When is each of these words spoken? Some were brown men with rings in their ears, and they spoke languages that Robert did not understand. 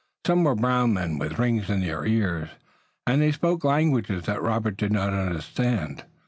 Some 0.25 0.43
were 0.45 0.55
brown 0.55 0.95
men 0.95 1.19
with 1.19 1.37
rings 1.37 1.69
in 1.69 1.81
their 1.81 2.03
ears, 2.07 2.49
and 3.05 3.21
they 3.21 3.31
spoke 3.31 3.63
languages 3.63 4.23
that 4.25 4.41
Robert 4.41 4.75
did 4.75 4.91
not 4.91 5.13
understand. 5.13 6.05